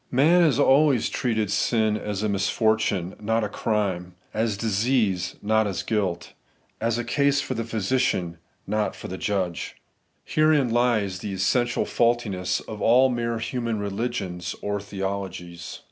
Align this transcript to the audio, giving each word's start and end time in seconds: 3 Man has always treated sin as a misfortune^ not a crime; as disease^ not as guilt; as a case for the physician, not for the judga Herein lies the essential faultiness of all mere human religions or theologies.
3 0.09 0.15
Man 0.17 0.41
has 0.41 0.57
always 0.57 1.09
treated 1.09 1.51
sin 1.51 1.95
as 1.95 2.23
a 2.23 2.27
misfortune^ 2.27 3.21
not 3.21 3.43
a 3.43 3.47
crime; 3.47 4.15
as 4.33 4.57
disease^ 4.57 5.35
not 5.43 5.67
as 5.67 5.83
guilt; 5.83 6.33
as 6.79 6.97
a 6.97 7.03
case 7.03 7.39
for 7.39 7.53
the 7.53 7.63
physician, 7.63 8.39
not 8.65 8.95
for 8.95 9.07
the 9.07 9.19
judga 9.19 9.59
Herein 10.25 10.71
lies 10.71 11.19
the 11.19 11.33
essential 11.33 11.85
faultiness 11.85 12.61
of 12.61 12.81
all 12.81 13.09
mere 13.09 13.37
human 13.37 13.77
religions 13.77 14.55
or 14.63 14.81
theologies. 14.81 15.79